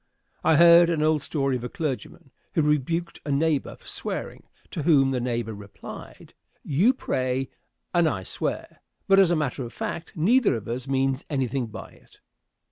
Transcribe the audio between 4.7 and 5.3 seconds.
to whom the